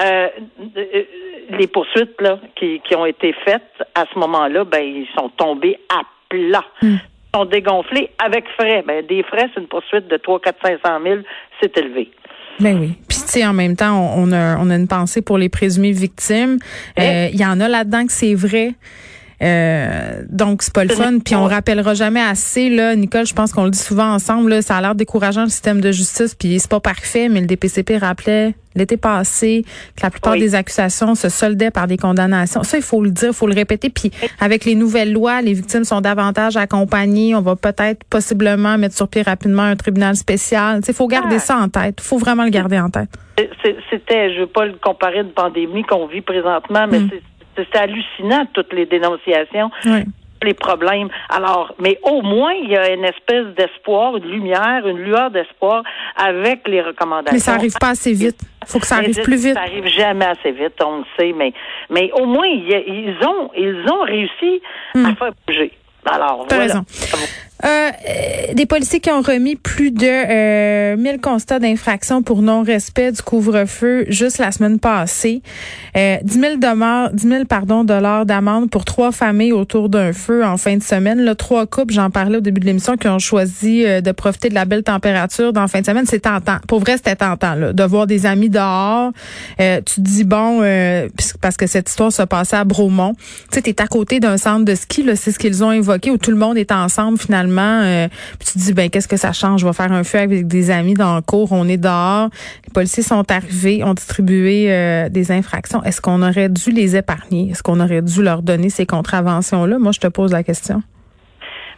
Euh, 0.00 0.28
les 1.50 1.66
poursuites 1.66 2.20
là, 2.20 2.38
qui, 2.56 2.80
qui 2.80 2.94
ont 2.94 3.06
été 3.06 3.32
faites 3.44 3.82
à 3.94 4.04
ce 4.12 4.18
moment-là, 4.18 4.64
ben 4.64 4.82
ils 4.82 5.08
sont 5.16 5.30
tombés 5.30 5.78
à 5.88 6.02
plat. 6.28 6.64
Ils 6.82 6.98
sont 7.34 7.44
dégonflés 7.46 8.10
avec 8.18 8.48
frais. 8.50 8.82
Ben, 8.86 9.04
des 9.06 9.22
frais, 9.22 9.48
c'est 9.54 9.60
une 9.60 9.68
poursuite 9.68 10.08
de 10.08 10.16
3, 10.16 10.40
4, 10.40 10.56
500 10.62 11.00
000, 11.02 11.20
c'est 11.60 11.76
élevé. 11.78 12.10
Ben 12.58 12.78
oui. 12.78 12.94
Puis 13.08 13.18
tu 13.18 13.28
sais, 13.28 13.46
en 13.46 13.52
même 13.52 13.76
temps, 13.76 14.12
on, 14.16 14.32
a, 14.32 14.58
on 14.58 14.70
a 14.70 14.76
une 14.76 14.88
pensée 14.88 15.22
pour 15.22 15.38
les 15.38 15.48
présumées 15.48 15.92
victimes. 15.92 16.58
Eh. 16.96 17.02
Euh, 17.02 17.28
il 17.32 17.40
y 17.40 17.44
en 17.44 17.60
a 17.60 17.68
là-dedans 17.68 18.06
que 18.06 18.12
c'est 18.12 18.34
vrai. 18.34 18.74
Euh, 19.42 20.22
donc 20.28 20.62
c'est 20.62 20.74
pas 20.74 20.84
le 20.84 20.90
fun. 20.90 21.18
Puis 21.24 21.34
on 21.34 21.44
rappellera 21.44 21.94
jamais 21.94 22.20
assez 22.20 22.68
là, 22.68 22.94
Nicole. 22.94 23.26
Je 23.26 23.34
pense 23.34 23.52
qu'on 23.52 23.64
le 23.64 23.70
dit 23.70 23.78
souvent 23.78 24.12
ensemble. 24.12 24.50
Là, 24.50 24.62
ça 24.62 24.76
a 24.76 24.80
l'air 24.80 24.94
décourageant 24.94 25.44
le 25.44 25.48
système 25.48 25.80
de 25.80 25.92
justice. 25.92 26.34
Puis 26.34 26.58
c'est 26.58 26.70
pas 26.70 26.80
parfait, 26.80 27.28
mais 27.28 27.40
le 27.40 27.46
DPCP 27.46 27.96
rappelait 27.96 28.54
l'été 28.76 28.96
passé 28.96 29.64
que 29.96 30.02
la 30.02 30.10
plupart 30.10 30.34
des 30.34 30.54
accusations 30.54 31.14
se 31.14 31.28
soldaient 31.28 31.70
par 31.70 31.86
des 31.86 31.96
condamnations. 31.96 32.62
Ça, 32.62 32.76
il 32.76 32.82
faut 32.82 33.02
le 33.02 33.10
dire, 33.10 33.30
il 33.30 33.34
faut 33.34 33.46
le 33.46 33.54
répéter. 33.54 33.90
Puis 33.90 34.10
avec 34.38 34.64
les 34.64 34.74
nouvelles 34.74 35.12
lois, 35.12 35.42
les 35.42 35.54
victimes 35.54 35.84
sont 35.84 36.00
davantage 36.00 36.56
accompagnées. 36.56 37.34
On 37.34 37.40
va 37.40 37.56
peut-être 37.56 38.04
possiblement 38.04 38.78
mettre 38.78 38.94
sur 38.94 39.08
pied 39.08 39.22
rapidement 39.22 39.62
un 39.62 39.76
tribunal 39.76 40.16
spécial. 40.16 40.82
Il 40.86 40.94
faut 40.94 41.08
garder 41.08 41.36
ah. 41.36 41.40
ça 41.40 41.56
en 41.56 41.68
tête. 41.68 41.96
Il 41.98 42.04
faut 42.04 42.18
vraiment 42.18 42.44
le 42.44 42.50
garder 42.50 42.78
en 42.78 42.90
tête. 42.90 43.08
C'était, 43.90 44.34
je 44.34 44.40
veux 44.40 44.46
pas 44.46 44.66
le 44.66 44.74
comparer 44.74 45.18
à 45.18 45.22
une 45.22 45.32
pandémie 45.32 45.82
qu'on 45.84 46.06
vit 46.06 46.20
présentement, 46.20 46.86
mais 46.86 47.00
mm. 47.00 47.08
c'est 47.10 47.22
c'est 47.72 47.78
hallucinant, 47.78 48.46
toutes 48.52 48.72
les 48.72 48.86
dénonciations. 48.86 49.70
les 50.42 50.54
problèmes. 50.54 51.08
Alors, 51.28 51.74
mais 51.78 51.98
au 52.02 52.22
moins, 52.22 52.52
il 52.52 52.70
y 52.70 52.76
a 52.76 52.94
une 52.94 53.04
espèce 53.04 53.46
d'espoir, 53.56 54.16
une 54.16 54.24
lumière, 54.24 54.86
une 54.86 54.98
lueur 54.98 55.30
d'espoir 55.30 55.82
avec 56.16 56.66
les 56.66 56.80
recommandations. 56.80 57.34
Mais 57.34 57.40
ça 57.40 57.54
arrive 57.54 57.74
pas 57.78 57.90
assez 57.90 58.14
vite. 58.14 58.40
faut 58.66 58.78
que 58.78 58.86
ça 58.86 58.96
arrive 58.96 59.20
plus 59.22 59.44
vite. 59.44 59.54
Ça 59.54 59.60
arrive 59.60 59.86
jamais 59.88 60.24
assez 60.24 60.52
vite, 60.52 60.80
on 60.82 60.98
le 60.98 61.04
sait, 61.18 61.34
mais, 61.36 61.52
mais 61.90 62.10
au 62.12 62.24
moins, 62.24 62.46
ils 62.46 63.18
ont, 63.26 63.50
ils 63.56 63.84
ont 63.90 64.00
réussi 64.00 64.62
à 64.94 64.98
hmm. 64.98 65.16
faire 65.16 65.32
bouger. 65.46 65.72
Alors, 66.06 66.46
voilà. 66.48 66.82
Euh, 67.64 67.90
des 68.54 68.66
policiers 68.66 69.00
qui 69.00 69.10
ont 69.10 69.20
remis 69.20 69.56
plus 69.56 69.90
de 69.90 70.06
euh, 70.06 70.96
1000 70.96 71.20
constats 71.20 71.58
d'infraction 71.58 72.22
pour 72.22 72.42
non-respect 72.42 73.12
du 73.12 73.22
couvre-feu 73.22 74.06
juste 74.08 74.38
la 74.38 74.50
semaine 74.50 74.78
passée. 74.78 75.42
Euh, 75.96 76.16
10 76.22 76.40
000, 76.40 76.54
10 77.12 77.28
000 77.28 77.44
pardon, 77.44 77.84
dollars 77.84 78.24
d'amende 78.24 78.70
pour 78.70 78.84
trois 78.84 79.12
familles 79.12 79.52
autour 79.52 79.88
d'un 79.88 80.12
feu 80.12 80.44
en 80.44 80.56
fin 80.56 80.76
de 80.76 80.82
semaine. 80.82 81.20
Là, 81.20 81.34
trois 81.34 81.66
couples, 81.66 81.92
j'en 81.92 82.10
parlais 82.10 82.38
au 82.38 82.40
début 82.40 82.60
de 82.60 82.66
l'émission, 82.66 82.96
qui 82.96 83.08
ont 83.08 83.18
choisi 83.18 83.84
euh, 83.84 84.00
de 84.00 84.12
profiter 84.12 84.48
de 84.48 84.54
la 84.54 84.64
belle 84.64 84.82
température 84.82 85.52
dans 85.52 85.62
la 85.62 85.68
fin 85.68 85.80
de 85.80 85.86
semaine. 85.86 86.06
C'est 86.06 86.20
tentant. 86.20 86.58
Pour 86.66 86.80
vrai, 86.80 86.96
c'était 86.96 87.16
tentant 87.16 87.54
là, 87.54 87.72
de 87.72 87.84
voir 87.84 88.06
des 88.06 88.26
amis 88.26 88.48
dehors. 88.48 89.12
Euh, 89.60 89.80
tu 89.84 89.96
te 89.96 90.00
dis, 90.00 90.24
bon, 90.24 90.60
euh, 90.62 91.08
parce 91.40 91.56
que 91.56 91.66
cette 91.66 91.88
histoire 91.88 92.12
se 92.12 92.22
passait 92.22 92.56
à 92.56 92.64
Bromont. 92.64 93.14
Tu 93.50 93.56
sais, 93.56 93.62
t'es 93.62 93.80
à 93.82 93.86
côté 93.86 94.20
d'un 94.20 94.36
centre 94.38 94.64
de 94.64 94.74
ski, 94.74 95.04
c'est 95.16 95.32
ce 95.32 95.38
qu'ils 95.38 95.62
ont 95.62 95.72
évoqué, 95.72 96.10
où 96.10 96.18
tout 96.18 96.30
le 96.30 96.36
monde 96.36 96.56
est 96.56 96.72
ensemble 96.72 97.18
finalement 97.18 97.49
euh, 97.58 98.08
puis 98.38 98.48
tu 98.48 98.52
te 98.54 98.58
dis, 98.58 98.72
ben 98.72 98.90
qu'est-ce 98.90 99.08
que 99.08 99.16
ça 99.16 99.32
change? 99.32 99.60
Je 99.60 99.66
vais 99.66 99.72
faire 99.72 99.92
un 99.92 100.04
feu 100.04 100.18
avec 100.18 100.46
des 100.46 100.70
amis 100.70 100.94
dans 100.94 101.16
le 101.16 101.22
cours, 101.22 101.52
on 101.52 101.68
est 101.68 101.76
dehors. 101.76 102.28
Les 102.66 102.72
policiers 102.72 103.02
sont 103.02 103.30
arrivés, 103.30 103.82
ont 103.84 103.94
distribué 103.94 104.66
euh, 104.68 105.08
des 105.08 105.32
infractions. 105.32 105.82
Est-ce 105.82 106.00
qu'on 106.00 106.22
aurait 106.22 106.48
dû 106.48 106.70
les 106.70 106.96
épargner? 106.96 107.50
Est-ce 107.50 107.62
qu'on 107.62 107.80
aurait 107.80 108.02
dû 108.02 108.22
leur 108.22 108.42
donner 108.42 108.70
ces 108.70 108.86
contraventions-là? 108.86 109.78
Moi, 109.78 109.92
je 109.92 110.00
te 110.00 110.08
pose 110.08 110.32
la 110.32 110.42
question. 110.42 110.82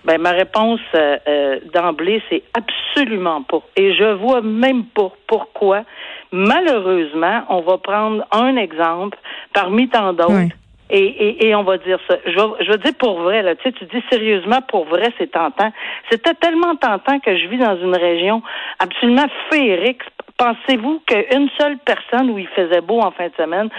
Ben 0.05 0.21
ma 0.21 0.31
réponse 0.31 0.81
euh, 0.95 1.61
d'emblée, 1.73 2.21
c'est 2.29 2.43
absolument 2.55 3.43
pas. 3.43 3.63
Et 3.77 3.95
je 3.95 4.15
vois 4.15 4.43
même 4.43 4.85
pas 4.87 5.13
pourquoi. 5.29 5.85
Malheureusement, 6.33 7.43
on 7.51 7.61
va 7.61 7.79
prendre 7.79 8.25
un 8.33 8.57
exemple 8.57 9.17
parmi 9.53 9.89
tant 9.89 10.13
d'autres. 10.13 10.55
Et, 10.95 10.99
et, 10.99 11.47
et, 11.47 11.55
on 11.55 11.63
va 11.63 11.79
dire 11.79 11.99
ça. 12.07 12.19
Je, 12.27 12.33
je 12.33 12.71
veux 12.71 12.77
dire 12.77 12.93
pour 12.99 13.23
vrai, 13.23 13.41
là, 13.43 13.57
tu 13.57 13.63
sais, 13.63 13.73
tu 13.73 13.87
dis 13.87 14.05
sérieusement 14.11 14.61
pour 14.69 14.85
vrai, 14.85 15.11
c'est 15.17 15.31
tentant. 15.31 15.73
C'était 16.11 16.35
tellement 16.35 16.77
tentant 16.77 17.19
que 17.19 17.35
je 17.35 17.47
vis 17.49 17.57
dans 17.57 17.79
une 17.79 17.97
région 17.97 18.43
absolument 18.79 19.27
féerique. 19.51 20.03
Pensez-vous 20.37 21.01
qu'une 21.07 21.49
seule 21.59 21.79
personne 21.79 22.29
où 22.29 22.39
il 22.39 22.49
faisait 22.49 22.83
beau 22.83 23.01
en 23.01 23.11
fin 23.11 23.29
de 23.29 23.35
semaine 23.39 23.71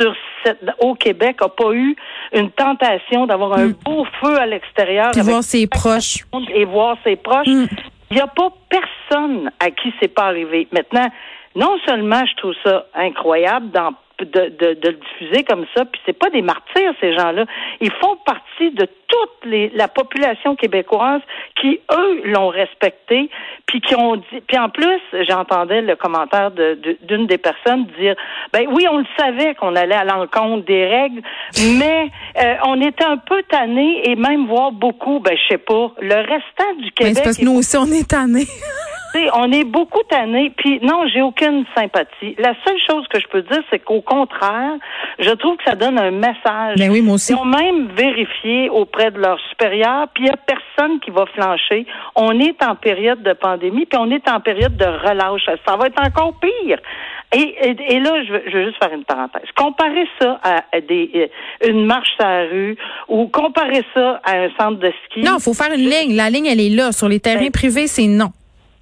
sur 0.00 0.12
cette, 0.42 0.58
au 0.80 0.94
Québec 0.94 1.36
a 1.42 1.48
pas 1.48 1.72
eu 1.72 1.94
une 2.32 2.50
tentation 2.50 3.26
d'avoir 3.26 3.56
un 3.56 3.68
hmm. 3.68 3.74
beau 3.84 4.04
feu 4.20 4.36
à 4.36 4.46
l'extérieur 4.46 5.16
et 5.16 5.22
voir 5.22 5.44
ses 5.44 5.68
proches 5.68 6.24
et 6.52 6.64
voir 6.64 6.96
ses 7.04 7.14
proches? 7.14 7.46
Il 7.46 8.14
n'y 8.16 8.20
a 8.20 8.26
pas 8.26 8.48
personne 8.68 9.52
à 9.60 9.70
qui 9.70 9.92
c'est 10.00 10.12
pas 10.12 10.24
arrivé. 10.24 10.66
Maintenant, 10.72 11.06
non 11.54 11.78
seulement 11.86 12.24
je 12.26 12.34
trouve 12.36 12.54
ça 12.64 12.86
incroyable 12.94 13.70
dans 13.70 13.92
de, 14.24 14.24
de, 14.24 14.74
de, 14.74 14.88
le 14.88 14.98
diffuser 14.98 15.44
comme 15.44 15.64
ça. 15.76 15.84
Puis 15.84 16.00
c'est 16.04 16.18
pas 16.18 16.30
des 16.30 16.42
martyrs 16.42 16.92
ces 17.00 17.14
gens-là. 17.14 17.44
Ils 17.80 17.92
font 17.92 18.16
partie 18.24 18.70
de 18.72 18.86
toute 19.08 19.44
les, 19.44 19.70
la 19.70 19.88
population 19.88 20.56
québécoise 20.56 21.20
qui 21.60 21.80
eux 21.92 22.22
l'ont 22.24 22.48
respecté, 22.48 23.30
puis 23.66 23.80
qui 23.80 23.94
ont 23.94 24.16
dit. 24.16 24.40
Puis 24.46 24.58
en 24.58 24.68
plus, 24.68 25.00
j'entendais 25.26 25.82
le 25.82 25.96
commentaire 25.96 26.50
de, 26.50 26.78
d'une 27.02 27.26
des 27.26 27.38
personnes 27.38 27.86
dire, 27.98 28.14
ben 28.52 28.66
oui, 28.70 28.86
on 28.90 28.98
le 28.98 29.06
savait 29.18 29.54
qu'on 29.54 29.74
allait 29.76 29.94
à 29.94 30.04
l'encontre 30.04 30.64
des 30.66 30.86
règles, 30.86 31.22
mais 31.78 32.10
euh, 32.42 32.54
on 32.66 32.80
était 32.80 33.04
un 33.04 33.16
peu 33.16 33.42
tanné 33.44 34.10
et 34.10 34.16
même 34.16 34.46
voir 34.46 34.72
beaucoup, 34.72 35.20
ben 35.20 35.36
je 35.36 35.54
sais 35.54 35.58
pas, 35.58 35.92
le 36.00 36.16
restant 36.16 36.74
du 36.78 36.90
Québec. 36.92 37.00
Mais 37.00 37.14
c'est 37.14 37.22
parce 37.22 37.38
que 37.38 37.44
nous 37.44 37.56
aussi 37.56 37.76
on 37.76 37.86
est 37.86 38.08
tannés. 38.08 38.46
on 39.34 39.52
est 39.52 39.64
beaucoup 39.64 40.02
tannés. 40.08 40.52
Puis 40.56 40.80
non, 40.82 41.06
j'ai 41.12 41.22
aucune 41.22 41.64
sympathie. 41.76 42.34
La 42.38 42.54
seule 42.66 42.78
chose 42.88 43.06
que 43.08 43.20
je 43.20 43.26
peux 43.28 43.42
dire, 43.42 43.62
c'est 43.70 43.78
qu'au 43.78 44.00
contraire, 44.00 44.74
je 45.18 45.30
trouve 45.30 45.56
que 45.56 45.64
ça 45.64 45.74
donne 45.74 45.98
un 45.98 46.10
message. 46.10 46.76
Ben 46.76 46.90
oui, 46.90 47.00
moi 47.00 47.14
aussi. 47.14 47.32
Ils 47.32 47.36
ont 47.36 47.44
même 47.44 47.88
vérifié 47.96 48.68
auprès 48.70 49.10
de 49.10 49.18
leurs 49.18 49.40
supérieurs, 49.50 50.08
puis 50.14 50.24
il 50.24 50.26
n'y 50.26 50.30
a 50.30 50.36
personne 50.36 51.00
qui 51.00 51.10
va 51.10 51.26
flancher. 51.34 51.86
On 52.14 52.38
est 52.38 52.62
en 52.62 52.74
période 52.74 53.22
de 53.22 53.32
pandémie, 53.32 53.86
puis 53.86 53.98
on 53.98 54.10
est 54.10 54.28
en 54.28 54.40
période 54.40 54.76
de 54.76 54.84
relâche. 54.84 55.44
Ça 55.66 55.76
va 55.76 55.86
être 55.86 56.00
encore 56.00 56.34
pire. 56.40 56.78
Et, 57.34 57.56
et, 57.60 58.00
là, 58.00 58.24
je 58.24 58.32
veux, 58.32 58.42
je 58.46 58.56
veux, 58.56 58.64
juste 58.66 58.78
faire 58.82 58.92
une 58.92 59.04
parenthèse. 59.04 59.42
Comparer 59.54 60.06
ça 60.18 60.40
à, 60.42 60.80
des, 60.80 61.10
euh, 61.14 61.68
une 61.68 61.84
marche 61.84 62.08
sur 62.16 62.26
la 62.26 62.44
rue 62.46 62.76
ou 63.06 63.26
comparer 63.26 63.84
ça 63.92 64.18
à 64.24 64.38
un 64.38 64.48
centre 64.58 64.78
de 64.78 64.90
ski. 65.04 65.20
Non, 65.20 65.32
il 65.38 65.42
faut 65.42 65.52
faire 65.52 65.70
une 65.74 65.90
ligne. 65.90 66.16
La 66.16 66.30
ligne, 66.30 66.46
elle 66.46 66.60
est 66.60 66.70
là. 66.70 66.90
Sur 66.90 67.06
les 67.06 67.20
terrains 67.20 67.40
ben, 67.40 67.50
privés, 67.50 67.86
c'est 67.86 68.06
non. 68.06 68.30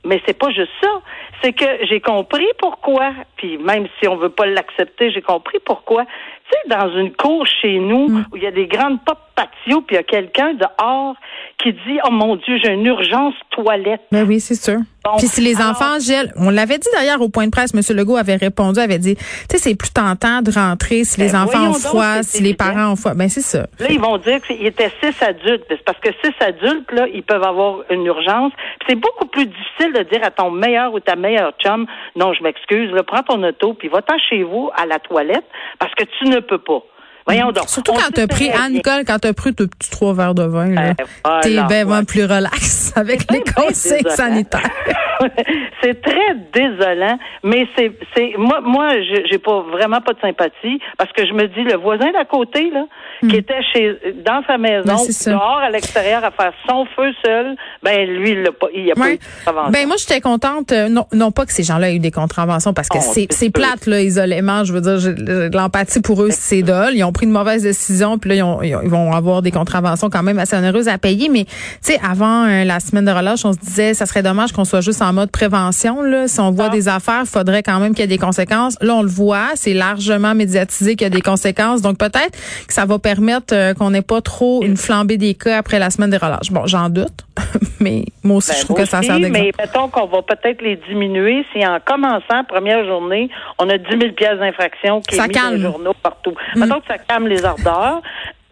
Mais 0.07 0.23
c'est 0.25 0.39
pas 0.39 0.51
juste 0.51 0.71
ça. 0.83 1.03
C'est 1.43 1.53
que 1.53 1.85
j'ai 1.87 2.01
compris 2.01 2.47
pourquoi, 2.59 3.13
puis 3.37 3.59
même 3.59 3.87
si 3.99 4.09
on 4.09 4.17
veut 4.17 4.31
pas 4.31 4.47
l'accepter, 4.47 5.11
j'ai 5.11 5.21
compris 5.21 5.59
pourquoi. 5.65 6.05
Tu 6.49 6.71
sais, 6.71 6.77
dans 6.77 6.91
une 6.97 7.13
cour 7.13 7.47
chez 7.47 7.79
nous, 7.79 8.09
mm. 8.09 8.27
où 8.33 8.37
il 8.37 8.43
y 8.43 8.47
a 8.47 8.53
des 8.53 8.67
grandes 8.67 9.03
portes 9.05 9.27
patio, 9.37 9.83
puis 9.83 9.95
il 9.95 9.97
y 9.97 9.99
a 9.99 10.03
quelqu'un 10.03 10.55
dehors 10.55 11.15
qui 11.63 11.73
dit 11.73 11.99
Oh 12.05 12.11
mon 12.11 12.37
Dieu, 12.37 12.59
j'ai 12.63 12.73
une 12.73 12.87
urgence 12.87 13.35
toilette. 13.51 14.01
Ben 14.11 14.27
oui, 14.27 14.41
c'est 14.41 14.55
sûr. 14.55 14.79
puis 15.19 15.29
si 15.29 15.41
les 15.41 15.61
enfants 15.61 15.99
gèlent, 16.01 16.33
on 16.37 16.51
l'avait 16.51 16.79
dit 16.79 16.89
d'ailleurs 16.95 17.21
au 17.21 17.29
point 17.29 17.47
de 17.47 17.51
presse, 17.51 17.73
M. 17.75 17.97
Legault 17.97 18.17
avait 18.17 18.37
répondu, 18.37 18.81
avait 18.81 18.99
dit, 18.99 19.15
tu 19.17 19.23
sais, 19.51 19.59
c'est 19.59 19.75
plus 19.77 19.93
tentant 19.93 20.43
de 20.43 20.51
rentrer 20.51 21.05
si 21.05 21.21
les 21.21 21.33
ben 21.33 21.45
enfants 21.45 21.71
ont 21.71 21.75
froid, 21.75 22.23
si 22.23 22.43
les 22.43 22.55
parents 22.55 22.93
ont 22.93 22.97
froid. 22.97 23.15
Ben 23.15 23.29
c'est 23.29 23.43
ça. 23.43 23.67
Là, 23.79 23.87
ils 23.91 24.01
vont 24.01 24.19
dire 24.19 24.41
qu'il 24.43 24.67
était 24.67 24.91
six 25.03 25.23
adultes. 25.23 25.65
C'est 25.69 25.85
parce 25.85 26.01
que 26.01 26.11
six 26.25 26.33
adultes, 26.41 26.91
là, 26.93 27.07
ils 27.13 27.23
peuvent 27.23 27.45
avoir 27.45 27.83
une 27.91 28.07
urgence. 28.07 28.53
C'est 28.89 28.97
beaucoup 28.97 29.27
plus 29.27 29.47
difficile 29.47 29.93
de 29.93 30.03
dire 30.11 30.25
à 30.25 30.31
ton 30.31 30.51
meilleur 30.51 30.93
ou 30.95 31.01
ta 31.01 31.17
meilleure 31.17 31.53
chum, 31.63 31.87
non, 32.17 32.33
je 32.33 32.43
m'excuse, 32.43 32.91
prends 33.07 33.23
ton 33.23 33.43
auto, 33.43 33.75
puis 33.75 33.89
va-t'en 33.89 34.19
chez 34.19 34.43
vous 34.43 34.71
à 34.75 34.87
la 34.87 34.99
toilette, 34.99 35.45
parce 35.79 35.95
que 35.95 36.05
tu 36.19 36.29
ne 36.29 36.36
peux 36.41 36.59
pas. 36.59 36.83
Voyons 37.27 37.51
donc. 37.51 37.69
Surtout 37.69 37.93
quand 37.93 38.11
t'as 38.15 38.29
pris, 38.29 38.51
Anne-Nicole, 38.51 39.05
quand 39.05 39.19
t'as 39.19 39.33
pris 39.33 39.53
tes 39.53 39.67
petits 39.67 39.91
trois 39.91 40.15
verres 40.15 40.35
de 40.35 40.45
vin, 40.45 40.69
là, 40.69 40.95
euh, 41.27 41.41
t'es 41.43 41.61
bien 41.85 42.05
plus 42.05 42.23
relax 42.23 42.93
avec 42.97 43.31
les 43.33 43.43
consignes 43.43 44.09
sanitaires. 44.09 44.71
c'est 45.83 46.01
très 46.01 46.35
désolant, 46.53 47.19
mais 47.43 47.67
c'est, 47.77 47.93
c'est, 48.15 48.35
moi, 48.39 48.61
moi, 48.61 48.91
j'ai 49.31 49.39
pas 49.39 49.61
vraiment 49.63 50.01
pas 50.01 50.13
de 50.13 50.21
sympathie 50.21 50.81
parce 50.99 51.13
que 51.13 51.27
je 51.27 51.33
me 51.33 51.47
dis, 51.49 51.63
le 51.63 51.77
voisin 51.77 52.11
d'à 52.13 52.25
côté, 52.25 52.71
là, 52.71 52.85
qui 53.21 53.27
hmm. 53.27 53.41
était 53.41 53.63
chez, 53.73 53.99
dans 54.25 54.43
sa 54.47 54.59
maison, 54.59 54.85
ben, 54.87 55.33
dehors 55.33 55.59
à 55.59 55.71
l'extérieur 55.71 56.25
à 56.25 56.31
faire 56.31 56.53
son 56.69 56.87
feu 56.97 57.13
seul, 57.25 57.57
ben, 57.83 58.09
lui, 58.09 58.33
il 58.33 58.47
a 58.47 58.53
pas, 58.53 58.67
il 58.75 58.91
a 58.91 58.95
pas 58.95 59.13
eu 59.13 59.19
de 59.19 59.73
Ben, 59.73 59.87
moi, 59.87 59.97
j'étais 59.99 60.21
contente, 60.21 60.73
euh, 60.73 60.89
non, 60.89 61.07
non 61.13 61.31
pas 61.31 61.47
que 61.47 61.53
ces 61.53 61.63
gens-là 61.63 61.91
aient 61.91 61.97
eu 61.97 62.01
des 62.01 62.11
contraventions 62.11 62.73
parce 62.73 62.89
que 62.89 62.99
oh, 62.99 63.13
c'est, 63.13 63.27
c'est 63.31 63.51
plate, 63.51 63.87
là, 63.87 64.01
isolément, 64.01 64.65
je 64.65 64.73
veux 64.73 64.81
dire, 64.81 64.99
j'ai 64.99 65.15
de 65.15 65.57
l'empathie 65.57 66.01
pour 66.01 66.23
eux, 66.23 66.31
c'est 66.31 66.63
dole. 66.63 66.95
Ils 66.95 67.05
ont 67.05 67.13
pris 67.13 67.27
une 67.27 67.33
mauvaise 67.33 67.63
décision, 67.63 68.19
puis 68.19 68.31
là, 68.31 68.37
ils, 68.37 68.43
ont, 68.43 68.63
ils, 68.63 68.75
vont 68.75 69.13
avoir 69.13 69.43
des 69.43 69.51
contraventions 69.51 70.11
quand 70.11 70.23
même 70.23 70.39
assez 70.39 70.57
onéreuses 70.57 70.89
à 70.89 70.99
payer. 70.99 71.29
Mais, 71.29 71.45
tu 71.45 71.53
sais, 71.83 72.01
avant 72.03 72.45
euh, 72.45 72.65
la 72.65 72.81
semaine 72.81 73.05
de 73.05 73.11
relâche, 73.11 73.45
on 73.45 73.53
se 73.53 73.59
disait, 73.59 73.95
ça 73.95 74.07
serait 74.07 74.23
dommage 74.23 74.53
qu'on 74.53 74.65
soit 74.65 74.81
juste 74.81 75.03
en 75.03 75.06
mode 75.13 75.31
prévention. 75.31 76.03
Là. 76.03 76.29
Si 76.29 76.41
on 76.41 76.51
voit 76.51 76.67
ah. 76.67 76.71
des 76.71 76.89
affaires, 76.89 77.23
il 77.23 77.29
faudrait 77.29 77.63
quand 77.63 77.79
même 77.81 77.93
qu'il 77.93 78.01
y 78.01 78.05
ait 78.05 78.07
des 78.07 78.19
conséquences. 78.19 78.77
Là, 78.81 78.95
on 78.95 79.03
le 79.03 79.09
voit, 79.09 79.51
c'est 79.55 79.75
largement 79.75 80.35
médiatisé 80.35 80.97
qu'il 80.97 81.05
y 81.05 81.11
a 81.11 81.11
des 81.11 81.21
conséquences. 81.21 81.83
Donc 81.83 81.99
peut-être 81.99 82.33
que 82.67 82.73
ça 82.73 82.85
va 82.85 82.99
permettre 82.99 83.55
euh, 83.55 83.75
qu'on 83.75 83.91
n'ait 83.91 84.03
pas 84.03 84.21
trop 84.21 84.63
une 84.63 84.77
flambée 84.77 85.17
des 85.17 85.35
cas 85.35 85.59
après 85.59 85.79
la 85.79 85.91
semaine 85.91 86.11
des 86.11 86.17
relâches. 86.17 86.51
Bon, 86.51 86.67
j'en 86.67 86.89
doute, 86.89 87.27
mais 87.81 88.05
moi 88.23 88.37
aussi, 88.37 88.51
ben, 88.51 88.57
je 88.59 88.65
trouve 88.65 88.77
que 88.77 88.85
ça 88.85 89.03
sert 89.03 89.17
d'exemple. 89.17 89.39
Mais 89.39 89.53
mettons 89.59 89.89
qu'on 89.89 90.07
va 90.07 90.23
peut-être 90.23 90.63
les 90.63 90.77
diminuer 90.89 91.45
si 91.53 91.67
en 91.67 91.79
commençant 91.85 92.45
première 92.49 92.85
journée, 92.87 93.31
on 93.59 93.69
a 93.69 93.79
10 93.79 93.85
000 93.91 94.13
pièces 94.13 94.39
d'infraction 94.39 95.01
qui 95.01 95.17
ça 95.17 95.25
est 95.25 95.29
mis 95.29 95.35
dans 95.35 95.51
les 95.51 95.61
journaux 95.61 95.95
partout. 96.03 96.35
Mm. 96.55 96.61
Mettons 96.61 96.81
que 96.81 96.87
ça 96.87 96.99
calme 96.99 97.29
les 97.29 97.45
ardeurs. 97.45 98.03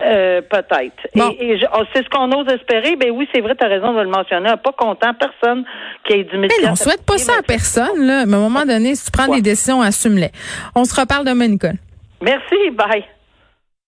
Euh, 0.05 0.43
peut-être. 0.43 1.07
Et, 1.41 1.57
oh, 1.73 1.83
c'est 1.95 2.05
ce 2.05 2.09
qu'on 2.11 2.31
ose 2.33 2.53
espérer. 2.53 2.97
Ben 2.97 3.11
oui, 3.11 3.29
c'est 3.35 3.41
vrai, 3.41 3.55
tu 3.59 3.65
as 3.65 3.69
raison 3.69 3.95
de 3.95 4.01
le 4.01 4.09
mentionner. 4.09 4.51
Pas 4.63 4.73
content, 4.73 5.15
personne 5.15 5.65
qui 6.07 6.15
ait 6.15 6.25
10 6.25 6.31
000 6.31 6.43
Mais 6.43 6.69
on 6.69 6.77
souhaite 6.77 7.05
pas 7.05 7.19
ça 7.19 7.33
à 7.39 7.43
personne, 7.43 8.07
là. 8.07 8.27
Mais 8.27 8.35
à 8.35 8.39
un 8.39 8.43
moment 8.43 8.65
donné, 8.67 8.95
si 8.95 9.07
tu 9.07 9.11
prends 9.11 9.29
des 9.29 9.43
décisions, 9.43 9.81
assume-les. 9.81 10.31
On 10.75 10.85
se 10.85 10.99
reparle 10.99 11.25
demain, 11.25 11.49
Nicole. 11.49 11.79
Merci, 12.21 12.71
bye. 12.73 13.05